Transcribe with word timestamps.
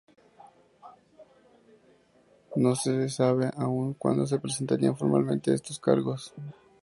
No 2.55 2.75
se 2.75 3.07
sabe 3.09 3.51
aún 3.55 3.93
cuando 3.93 4.25
se 4.25 4.39
presentarían 4.39 4.97
formalmente 4.97 5.53
estos 5.53 5.79
cargos. 5.79 6.33